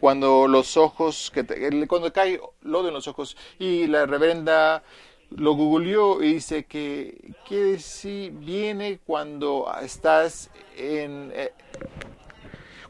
cuando 0.00 0.48
los 0.48 0.76
ojos, 0.76 1.30
que 1.32 1.44
cuando 1.86 2.12
cae 2.12 2.40
lodo 2.62 2.88
en 2.88 2.94
los 2.94 3.08
ojos 3.08 3.36
y 3.58 3.86
la 3.86 4.06
reverenda 4.06 4.82
lo 5.30 5.54
googleó 5.54 6.22
y 6.22 6.34
dice 6.34 6.64
que 6.64 7.34
quiere 7.48 7.78
si 7.78 8.30
viene 8.30 9.00
cuando 9.04 9.66
estás 9.82 10.50
en 10.76 11.32
eh, 11.34 11.52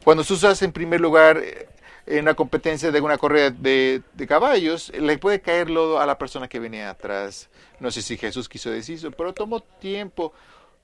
cuando 0.03 0.21
estás 0.21 0.61
en 0.61 0.71
primer 0.71 1.01
lugar 1.01 1.37
eh, 1.37 1.67
en 2.05 2.21
una 2.21 2.35
competencia 2.35 2.91
de 2.91 3.01
una 3.01 3.17
correa 3.17 3.51
de, 3.51 4.01
caballos, 4.27 4.91
le 4.97 5.17
puede 5.17 5.41
caer 5.41 5.69
lodo 5.69 5.99
a 5.99 6.05
la 6.05 6.17
persona 6.17 6.47
que 6.47 6.59
viene 6.59 6.85
atrás. 6.85 7.49
No 7.81 7.91
sé 7.91 8.01
si 8.01 8.15
Jesús 8.15 8.47
quiso 8.47 8.71
decir 8.71 8.95
eso, 8.95 9.11
pero 9.11 9.33
tomó 9.33 9.59
tiempo, 9.59 10.31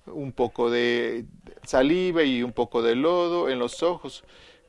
un 0.05 0.33
poco 0.33 0.69
de 0.69 1.24
saliva 1.65 2.24
y 2.24 2.43
un 2.43 2.51
poco 2.51 2.81
de 2.81 2.95
lodo 2.95 3.50
en 3.50 3.57
los 3.57 3.81
ojos 3.83 4.25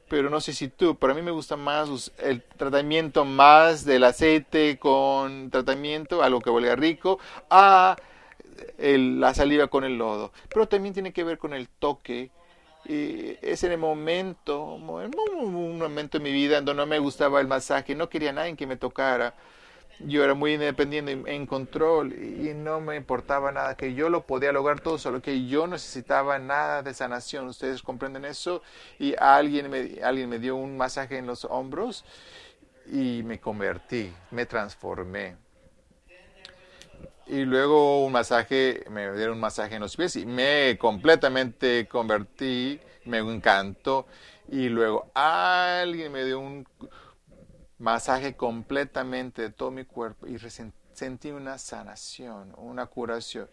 pero 0.09 0.31
no 0.31 0.41
sé 0.41 0.53
si 0.53 0.69
tú, 0.69 0.97
para 0.97 1.15
mí 1.15 1.23
me 1.23 1.31
gusta 1.31 1.57
más 1.57 2.13
el 2.19 2.43
tratamiento 2.43 3.25
más 3.25 3.85
del 3.85 4.05
aceite 4.05 4.79
con 4.79 5.51
tratamiento, 5.51 6.23
algo 6.23 6.41
que 6.41 6.51
huele 6.51 6.75
rico, 6.77 7.19
a 7.51 7.97
la 8.79 9.35
saliva 9.35 9.67
con 9.69 9.85
el 9.85 9.97
lodo. 9.97 10.33
Pero 10.49 10.69
también 10.69 10.95
tiene 10.95 11.13
que 11.13 11.25
ver 11.25 11.39
con 11.39 11.55
el 11.55 11.69
toque. 11.69 12.31
Y 12.87 13.37
es 13.41 13.65
en 13.65 13.73
el 13.73 13.79
momento, 13.79 14.63
un 14.63 15.79
momento 15.79 16.19
en 16.19 16.23
mi 16.23 16.33
vida 16.33 16.59
en 16.59 16.67
donde 16.67 16.83
no 16.83 16.87
me 16.87 16.99
gustaba 16.99 17.41
el 17.41 17.47
masaje, 17.47 17.95
no 17.95 18.11
quería 18.11 18.33
nadie 18.33 18.57
que 18.57 18.67
me 18.67 18.77
tocara 18.77 19.35
yo 20.01 20.25
era 20.25 20.35
muy 20.35 20.55
independiente 20.55 21.23
en 21.27 21.47
control 21.47 22.13
y 22.13 22.53
no 22.55 22.81
me 22.81 22.97
importaba 22.97 23.53
nada, 23.53 23.77
que 23.77 23.95
yo 23.95 24.09
lo 24.09 24.27
podía 24.27 24.53
lograr 24.53 24.81
todo, 24.81 24.99
solo 24.99 25.23
que 25.23 25.47
yo 25.47 25.67
necesitaba 25.67 26.39
nada 26.39 26.83
de 26.83 26.95
sanación. 26.95 27.47
¿Ustedes 27.47 27.83
comprenden 27.83 28.25
eso? 28.25 28.63
Y 28.99 29.15
alguien 29.19 29.71
me, 29.71 30.03
alguien 30.03 30.29
me 30.29 30.39
dio 30.39 30.57
un 30.57 30.77
masaje 30.77 31.19
en 31.19 31.27
los 31.27 31.45
hombros 31.45 32.05
y 32.87 33.23
me 33.25 33.41
convertí, 33.41 34.13
me 34.31 34.47
transformé. 34.47 35.37
Y 37.27 37.45
luego 37.45 38.05
un 38.05 38.13
masaje, 38.13 38.85
me 38.91 39.11
dieron 39.13 39.35
un 39.35 39.41
masaje 39.41 39.77
en 39.77 39.81
los 39.81 39.97
pies 39.97 40.17
y 40.17 40.27
me 40.27 40.77
completamente 40.79 41.87
convertí, 41.89 42.79
me 43.07 43.19
encantó. 43.19 44.07
Y 44.49 44.69
luego 44.69 45.11
alguien 45.15 46.13
me 46.13 46.25
dio 46.25 46.39
un, 46.39 46.67
masaje 47.85 48.35
completamente 48.35 49.43
de 49.43 49.51
todo 49.51 49.71
mi 49.71 49.85
cuerpo 49.85 50.27
y 50.27 50.39
sentí 50.95 51.31
una 51.31 51.59
sanación, 51.59 52.55
una 52.57 52.87
curación. 52.87 53.47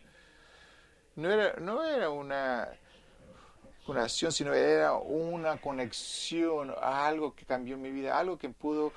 No 1.18 1.30
era, 1.30 1.60
no 1.60 1.84
era 1.84 2.10
una 2.10 2.70
curación, 3.86 4.32
sino 4.32 4.54
era 4.54 4.94
una 4.94 5.58
conexión 5.58 6.74
algo 6.82 7.36
que 7.36 7.46
cambió 7.46 7.78
mi 7.78 7.92
vida, 7.92 8.18
algo 8.18 8.38
que 8.38 8.48
pudo, 8.48 8.94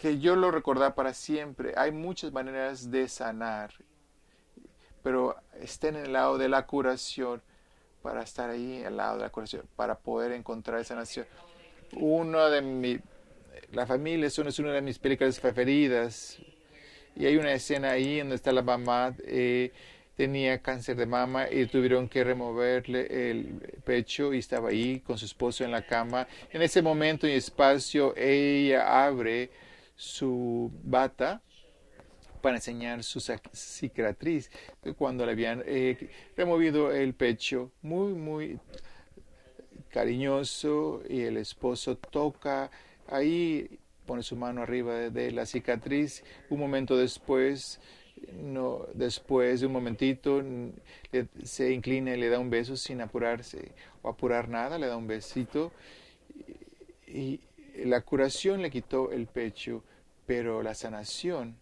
que 0.00 0.18
yo 0.18 0.36
lo 0.36 0.50
recordar 0.50 0.94
para 0.94 1.12
siempre. 1.12 1.74
Hay 1.76 1.92
muchas 1.92 2.32
maneras 2.32 2.90
de 2.90 3.08
sanar, 3.08 3.74
pero 5.02 5.36
estén 5.60 5.96
en 5.96 6.06
el 6.06 6.12
lado 6.14 6.38
de 6.38 6.48
la 6.48 6.66
curación 6.66 7.42
para 8.00 8.22
estar 8.22 8.48
ahí 8.48 8.82
al 8.82 8.96
lado 8.96 9.16
de 9.18 9.24
la 9.24 9.30
curación, 9.30 9.68
para 9.76 9.98
poder 9.98 10.32
encontrar 10.32 10.80
esa 10.80 10.94
nación. 10.94 11.26
Uno 11.92 12.48
de 12.48 12.62
mi, 12.62 12.98
la 13.72 13.86
familia 13.86 14.26
es 14.26 14.38
una 14.38 14.72
de 14.72 14.82
mis 14.82 14.98
películas 14.98 15.40
preferidas 15.40 16.38
y 17.16 17.26
hay 17.26 17.36
una 17.36 17.52
escena 17.52 17.92
ahí 17.92 18.18
donde 18.18 18.34
está 18.34 18.52
la 18.52 18.62
mamá, 18.62 19.14
eh, 19.26 19.72
tenía 20.14 20.60
cáncer 20.60 20.96
de 20.96 21.06
mama 21.06 21.50
y 21.50 21.66
tuvieron 21.66 22.08
que 22.08 22.22
removerle 22.22 23.30
el 23.30 23.80
pecho 23.84 24.34
y 24.34 24.38
estaba 24.38 24.68
ahí 24.68 25.00
con 25.00 25.16
su 25.16 25.24
esposo 25.24 25.64
en 25.64 25.70
la 25.70 25.86
cama. 25.86 26.28
En 26.50 26.60
ese 26.60 26.82
momento 26.82 27.26
y 27.26 27.32
espacio 27.32 28.14
ella 28.16 29.04
abre 29.06 29.50
su 29.96 30.70
bata 30.84 31.40
para 32.42 32.56
enseñar 32.56 33.02
su 33.02 33.20
cicatriz 33.52 34.50
cuando 34.98 35.24
le 35.24 35.32
habían 35.32 35.62
eh, 35.64 36.10
removido 36.36 36.92
el 36.92 37.14
pecho. 37.14 37.70
Muy, 37.80 38.12
muy 38.12 38.58
cariñoso 39.88 41.02
y 41.08 41.22
el 41.22 41.36
esposo 41.36 41.96
toca 41.96 42.70
ahí 43.08 43.78
pone 44.06 44.22
su 44.22 44.36
mano 44.36 44.62
arriba 44.62 44.94
de, 44.94 45.30
la 45.32 45.46
cicatriz. 45.46 46.24
Un 46.50 46.60
momento 46.60 46.96
después, 46.96 47.80
no, 48.34 48.86
después 48.94 49.60
de 49.60 49.66
un 49.66 49.72
momentito, 49.72 50.42
se 51.44 51.72
inclina 51.72 52.14
y 52.14 52.20
le 52.20 52.28
da 52.28 52.38
un 52.38 52.50
beso 52.50 52.76
sin 52.76 53.00
apurarse 53.00 53.72
o 54.02 54.08
apurar 54.08 54.48
nada, 54.48 54.78
le 54.78 54.86
da 54.86 54.96
un 54.96 55.06
besito. 55.06 55.72
Y, 57.06 57.40
la 57.84 58.02
curación 58.02 58.60
le 58.60 58.70
quitó 58.70 59.12
el 59.12 59.26
pecho, 59.26 59.82
pero 60.26 60.62
la 60.62 60.74
sanación 60.74 61.56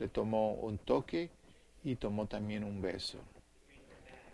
le 0.00 0.08
tomó 0.08 0.54
un 0.54 0.78
toque 0.78 1.30
y 1.84 1.94
tomó 1.94 2.26
también 2.26 2.64
un 2.64 2.82
beso. 2.82 3.18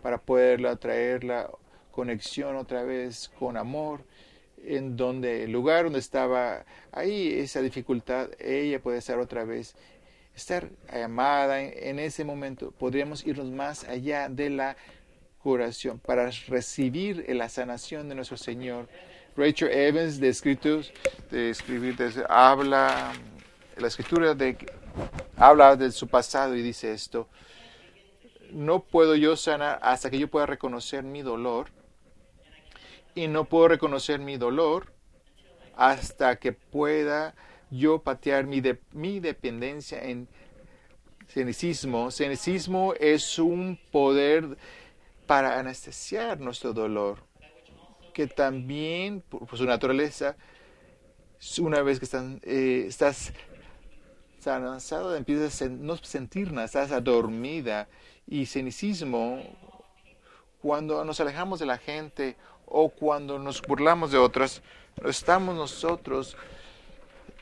Para 0.01 0.17
poderla 0.17 0.75
traer 0.77 1.23
la 1.23 1.49
conexión 1.91 2.55
otra 2.55 2.83
vez 2.83 3.31
con 3.37 3.55
amor 3.55 4.03
en 4.67 4.97
donde 4.97 5.43
el 5.43 5.51
lugar 5.51 5.85
donde 5.85 5.99
estaba 5.99 6.65
ahí 6.91 7.33
esa 7.33 7.61
dificultad, 7.61 8.29
ella 8.39 8.81
puede 8.81 8.97
estar 8.97 9.19
otra 9.19 9.43
vez, 9.43 9.75
estar 10.35 10.69
amada 10.91 11.61
en, 11.61 11.99
ese 11.99 12.23
momento. 12.23 12.71
Podríamos 12.71 13.25
irnos 13.25 13.51
más 13.51 13.83
allá 13.85 14.29
de 14.29 14.49
la 14.49 14.75
curación 15.39 15.99
para 15.99 16.29
recibir 16.47 17.25
la 17.29 17.49
sanación 17.49 18.09
de 18.09 18.15
nuestro 18.15 18.37
Señor. 18.37 18.89
Rachel 19.37 19.71
Evans 19.71 20.19
de 20.19 20.29
escritos, 20.29 20.91
de 21.29 21.49
escribir, 21.49 21.97
habla, 22.29 23.11
la 23.77 23.87
escritura 23.87 24.33
de, 24.33 24.57
habla 25.35 25.75
de 25.75 25.91
su 25.91 26.07
pasado 26.07 26.55
y 26.55 26.61
dice 26.61 26.93
esto, 26.93 27.27
no 28.51 28.83
puedo 28.83 29.15
yo 29.15 29.35
sanar 29.35 29.79
hasta 29.81 30.09
que 30.09 30.17
yo 30.17 30.29
pueda 30.29 30.45
reconocer 30.45 31.03
mi 31.03 31.21
dolor 31.21 31.67
y 33.15 33.27
no 33.27 33.45
puedo 33.45 33.69
reconocer 33.69 34.19
mi 34.19 34.37
dolor 34.37 34.93
hasta 35.75 36.37
que 36.37 36.51
pueda 36.51 37.33
yo 37.71 37.99
patear 37.99 38.45
mi, 38.45 38.61
de, 38.61 38.79
mi 38.91 39.19
dependencia 39.19 40.03
en 40.03 40.27
cenicismo. 41.27 42.11
Cenicismo 42.11 42.93
es 42.99 43.39
un 43.39 43.79
poder 43.91 44.57
para 45.25 45.59
anestesiar 45.59 46.39
nuestro 46.39 46.73
dolor, 46.73 47.23
que 48.13 48.27
también, 48.27 49.21
por, 49.21 49.57
su 49.57 49.65
naturaleza, 49.65 50.35
una 51.59 51.81
vez 51.81 51.99
que 51.99 52.05
están, 52.05 52.39
eh, 52.43 52.85
estás 52.87 53.33
cansado, 54.43 55.15
empiezas 55.15 55.61
a 55.63 55.69
no 55.69 55.97
sentir 55.97 56.51
nada, 56.51 56.65
estás 56.65 56.91
adormida. 56.91 57.87
Y 58.27 58.45
cenicismo, 58.45 59.41
cuando 60.61 61.03
nos 61.03 61.19
alejamos 61.19 61.59
de 61.59 61.65
la 61.65 61.77
gente 61.77 62.37
o 62.67 62.89
cuando 62.89 63.39
nos 63.39 63.61
burlamos 63.61 64.11
de 64.11 64.17
otras, 64.17 64.61
estamos 65.05 65.55
nosotros, 65.55 66.35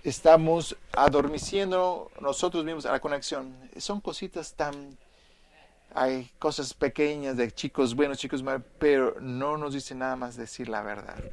estamos 0.03 0.75
adormeciendo 0.91 2.12
nosotros 2.19 2.63
mismos 2.65 2.86
a 2.86 2.91
la 2.91 2.99
conexión. 2.99 3.55
Son 3.77 4.01
cositas 4.01 4.53
tan, 4.53 4.97
hay 5.93 6.29
cosas 6.39 6.73
pequeñas 6.73 7.38
de 7.38 7.51
chicos 7.51 7.95
buenos, 7.95 8.17
chicos 8.17 8.43
malos, 8.43 8.63
pero 8.79 9.15
no 9.19 9.57
nos 9.57 9.73
dice 9.73 9.95
nada 9.95 10.15
más 10.15 10.36
decir 10.36 10.69
la 10.69 10.81
verdad. 10.81 11.23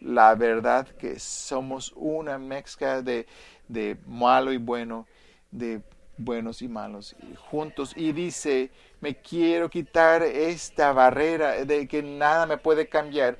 La 0.00 0.34
verdad 0.34 0.86
que 0.86 1.18
somos 1.18 1.92
una 1.96 2.38
mezcla 2.38 3.02
de, 3.02 3.26
de 3.66 3.96
malo 4.06 4.52
y 4.52 4.56
bueno, 4.56 5.06
de 5.50 5.82
buenos 6.18 6.60
y 6.62 6.68
malos 6.68 7.16
juntos 7.50 7.92
y 7.96 8.12
dice, 8.12 8.70
me 9.00 9.16
quiero 9.16 9.70
quitar 9.70 10.22
esta 10.22 10.92
barrera 10.92 11.64
de 11.64 11.86
que 11.88 12.02
nada 12.02 12.46
me 12.46 12.58
puede 12.58 12.88
cambiar. 12.88 13.38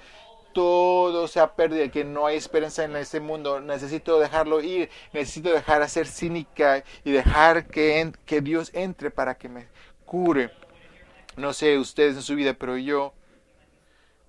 Todo 0.55 1.29
se 1.29 1.41
ha 1.41 1.55
perdido, 1.55 1.91
que 1.91 2.05
no 2.05 2.27
hay 2.27 2.37
esperanza 2.37 2.85
en 2.85 2.97
este 2.97 3.21
mundo. 3.21 3.61
Necesito 3.61 4.19
dejarlo 4.19 4.61
ir, 4.61 4.89
necesito 5.13 5.51
dejar 5.51 5.83
de 5.83 5.89
ser 5.89 6.07
cínica 6.07 6.83
y 7.05 7.13
dejar 7.13 7.67
que, 7.67 8.13
que 8.25 8.41
Dios 8.41 8.71
entre 8.73 9.11
para 9.11 9.37
que 9.37 9.49
me 9.49 9.67
cure. 10.07 10.51
No 11.37 11.53
sé 11.53 11.79
ustedes 11.79 12.17
en 12.17 12.23
su 12.23 12.35
vida, 12.35 12.55
pero 12.55 12.77
yo 12.77 13.13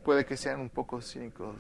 puede 0.04 0.26
que 0.26 0.38
sean 0.38 0.60
un 0.60 0.70
poco 0.70 1.02
cínicos, 1.02 1.56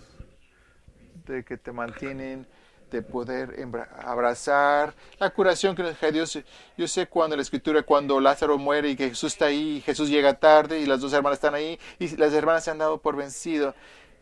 de 1.25 1.43
que 1.43 1.57
te 1.57 1.71
mantienen 1.71 2.47
de 2.89 3.01
poder 3.01 3.55
abrazar 3.99 4.93
la 5.19 5.29
curación 5.29 5.75
que 5.75 5.83
nos 5.83 5.91
deja 5.91 6.11
Dios. 6.11 6.39
Yo 6.77 6.87
sé 6.87 7.07
cuando 7.07 7.35
la 7.35 7.41
escritura, 7.41 7.83
cuando 7.83 8.19
Lázaro 8.19 8.57
muere 8.57 8.89
y 8.89 8.95
que 8.95 9.09
Jesús 9.09 9.33
está 9.33 9.45
ahí, 9.45 9.77
y 9.77 9.81
Jesús 9.81 10.09
llega 10.09 10.33
tarde 10.33 10.79
y 10.79 10.85
las 10.85 11.01
dos 11.01 11.13
hermanas 11.13 11.37
están 11.37 11.55
ahí 11.55 11.79
y 11.99 12.15
las 12.17 12.33
hermanas 12.33 12.63
se 12.63 12.71
han 12.71 12.77
dado 12.77 12.99
por 12.99 13.15
vencido, 13.15 13.75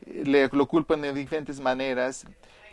le 0.06 0.48
lo 0.50 0.68
culpan 0.68 1.02
de 1.02 1.14
diferentes 1.14 1.60
maneras, 1.60 2.26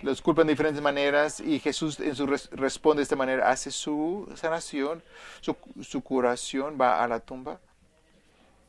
los 0.02 0.20
culpan 0.20 0.46
de 0.46 0.52
diferentes 0.52 0.82
maneras 0.82 1.40
y 1.40 1.58
Jesús 1.60 1.98
en 2.00 2.14
su 2.14 2.26
responde 2.26 3.00
de 3.00 3.04
esta 3.04 3.16
manera, 3.16 3.50
hace 3.50 3.70
su 3.70 4.28
sanación, 4.34 5.02
su, 5.40 5.56
su 5.82 6.02
curación, 6.02 6.78
va 6.80 7.02
a 7.02 7.08
la 7.08 7.20
tumba 7.20 7.60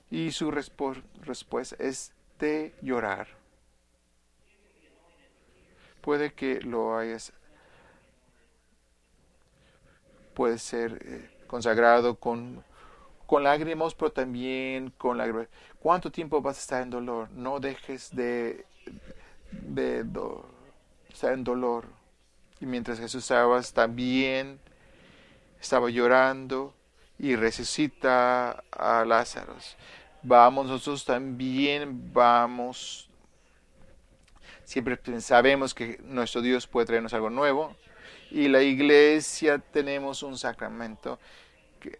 y 0.09 0.31
su 0.31 0.51
respuesta 0.51 1.75
es 1.79 2.11
de 2.39 2.73
llorar 2.81 3.44
puede 6.05 6.33
que 6.33 6.61
lo 6.61 6.95
hayas, 6.95 7.33
puede 10.35 10.59
ser 10.59 11.01
eh, 11.03 11.29
consagrado 11.47 12.19
con, 12.19 12.63
con 13.25 13.43
lágrimas, 13.43 13.95
pero 13.95 14.11
también 14.11 14.91
con 14.99 15.17
lágrimas. 15.17 15.47
¿Cuánto 15.79 16.11
tiempo 16.11 16.43
vas 16.43 16.57
a 16.57 16.61
estar 16.61 16.83
en 16.83 16.91
dolor? 16.91 17.31
No 17.31 17.59
dejes 17.59 18.15
de, 18.15 18.67
de 19.49 20.05
estar 21.09 21.33
en 21.33 21.43
dolor. 21.43 21.87
Y 22.59 22.67
mientras 22.67 22.99
Jesús 22.99 23.23
estaba 23.23 23.59
también 23.63 24.59
estaba 25.59 25.89
llorando 25.89 26.75
y 27.17 27.35
resucita 27.35 28.63
a 28.71 29.03
Lázaro. 29.05 29.55
Vamos, 30.21 30.67
nosotros 30.67 31.03
también 31.03 32.13
vamos 32.13 33.09
Siempre 34.65 34.99
sabemos 35.21 35.73
que 35.73 35.99
nuestro 36.03 36.41
Dios 36.41 36.67
puede 36.67 36.87
traernos 36.87 37.13
algo 37.13 37.29
nuevo. 37.29 37.75
Y 38.31 38.47
la 38.47 38.61
iglesia 38.61 39.59
tenemos 39.59 40.23
un 40.23 40.37
sacramento 40.37 41.19
que, 41.79 41.99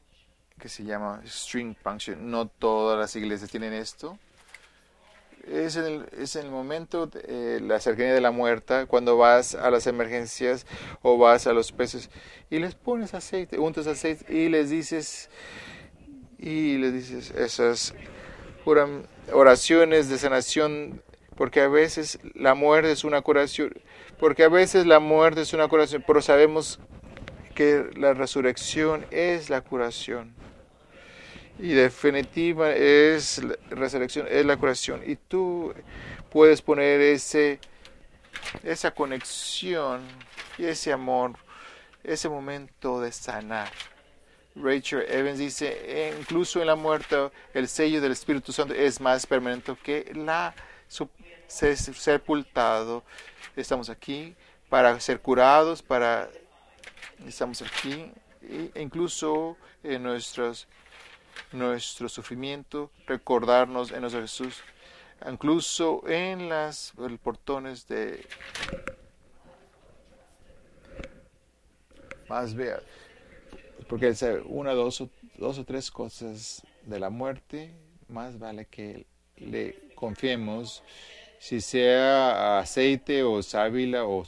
que 0.59 0.67
se 0.67 0.83
llama 0.83 1.21
string 1.25 1.75
function. 1.75 2.29
No 2.29 2.47
todas 2.47 2.99
las 2.99 3.15
iglesias 3.15 3.49
tienen 3.49 3.73
esto. 3.73 4.17
Es 5.47 5.75
en 5.75 5.85
el, 5.85 6.09
es 6.17 6.35
el 6.35 6.49
momento, 6.49 7.05
de, 7.05 7.21
eh, 7.27 7.59
la 7.61 7.79
cercanía 7.79 8.15
de 8.15 8.21
la 8.21 8.31
muerta, 8.31 8.87
cuando 8.87 9.15
vas 9.15 9.53
a 9.53 9.69
las 9.69 9.85
emergencias 9.85 10.65
o 11.03 11.19
vas 11.19 11.45
a 11.45 11.53
los 11.53 11.71
peces 11.71 12.09
y 12.49 12.57
les 12.57 12.73
pones 12.73 13.13
aceite, 13.13 13.59
untas 13.59 13.85
aceite 13.85 14.25
y 14.33 14.49
les 14.49 14.71
dices, 14.71 15.29
y 16.39 16.79
les 16.79 16.93
dices 16.93 17.29
esas 17.29 17.93
oraciones 19.31 20.09
de 20.09 20.17
sanación 20.17 21.03
porque 21.35 21.61
a 21.61 21.67
veces 21.67 22.19
la 22.33 22.53
muerte 22.55 22.91
es 22.91 23.03
una 23.03 23.21
curación, 23.21 23.73
porque 24.19 24.43
a 24.43 24.49
veces 24.49 24.85
la 24.85 24.99
muerte 24.99 25.41
es 25.41 25.53
una 25.53 25.67
curación, 25.67 26.03
pero 26.05 26.21
sabemos 26.21 26.79
que 27.53 27.89
la 27.95 28.13
resurrección 28.13 29.05
es 29.11 29.49
la 29.49 29.61
curación. 29.61 30.33
Y 31.57 31.69
definitiva 31.69 32.71
es 32.73 33.41
la 33.43 33.55
resurrección, 33.69 34.27
es 34.29 34.45
la 34.45 34.57
curación. 34.57 35.01
Y 35.05 35.15
tú 35.15 35.73
puedes 36.29 36.61
poner 36.61 36.99
ese, 36.99 37.59
esa 38.63 38.91
conexión 38.91 40.01
y 40.57 40.65
ese 40.65 40.91
amor, 40.91 41.33
ese 42.03 42.27
momento 42.27 42.99
de 42.99 43.11
sanar 43.11 43.69
Rachel 44.55 45.05
Evans 45.09 45.37
dice, 45.37 45.67
"E 45.85 46.15
incluso 46.17 46.61
en 46.61 46.67
la 46.67 46.75
muerte, 46.75 47.29
el 47.53 47.67
sello 47.67 47.99
del 47.99 48.13
Espíritu 48.13 48.53
Santo 48.53 48.73
es 48.73 49.01
más 49.01 49.25
permanente 49.25 49.75
que 49.83 50.11
la 50.15 50.55
su- 50.87 51.09
se- 51.47 51.75
sepultado. 51.75 53.03
Estamos 53.55 53.89
aquí 53.89 54.35
para 54.69 54.99
ser 54.99 55.21
curados, 55.21 55.81
para 55.81 56.29
estamos 57.25 57.61
aquí 57.61 58.11
e 58.41 58.71
incluso 58.81 59.57
en 59.83 60.03
nuestros 60.03 60.67
nuestro 61.51 62.09
sufrimiento, 62.09 62.91
recordarnos 63.07 63.91
en 63.91 64.01
nuestro 64.01 64.21
Jesús, 64.21 64.61
incluso 65.29 66.01
en 66.07 66.49
las 66.49 66.93
el 66.97 67.17
portones 67.17 67.87
de 67.87 68.25
más 72.27 72.55
vea, 72.55 72.79
porque 73.87 74.13
una, 74.47 74.73
dos 74.73 75.01
o, 75.01 75.09
dos 75.37 75.59
o 75.59 75.63
tres 75.65 75.91
cosas 75.91 76.63
de 76.83 76.99
la 76.99 77.09
muerte, 77.09 77.71
más 78.07 78.39
vale 78.39 78.65
que 78.65 79.05
le 79.37 79.93
confiemos, 79.95 80.83
si 81.45 81.61
sea 81.61 82.57
aceite 82.57 83.21
o 83.21 83.43
sábila 83.43 84.03
o, 84.03 84.25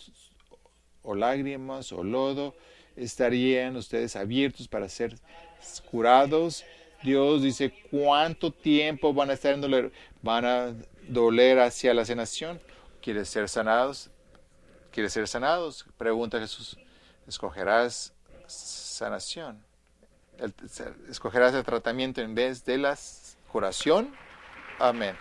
lágrimas 1.16 1.92
o 1.92 2.04
lodo, 2.04 2.54
estarían 2.96 3.76
ustedes 3.76 4.16
abiertos 4.16 4.68
para 4.68 4.88
ser 4.88 5.16
curados. 5.90 6.64
Dios 7.02 7.42
dice 7.42 7.74
cuánto 7.90 8.52
tiempo 8.52 9.16
van 9.16 9.32
a 9.32 9.34
estar 9.34 9.56
en 9.56 9.62
doler, 9.62 9.92
van 10.22 10.46
a 10.46 10.76
doler 11.08 11.58
hacia 11.58 11.92
la 11.96 12.06
sanación. 12.06 12.62
¿Quieres 13.02 13.30
ser 13.30 13.50
sanados? 13.50 14.12
¿Quieres 14.92 15.12
ser 15.12 15.28
sanados? 15.28 15.88
Pregunta 15.98 16.40
Jesús. 16.40 16.78
¿Escogerás 17.28 18.14
sanación? 18.46 19.66
¿Escogerás 21.10 21.56
el 21.56 21.64
tratamiento 21.64 22.22
en 22.22 22.36
vez 22.36 22.64
de 22.64 22.78
la 22.78 22.96
curación? 23.52 24.16
Amén. 24.78 25.16